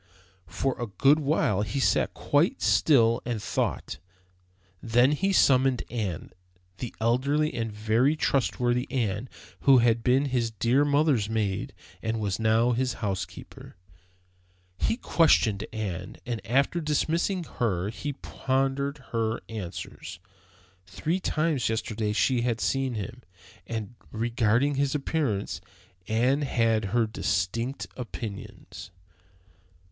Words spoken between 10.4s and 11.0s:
dear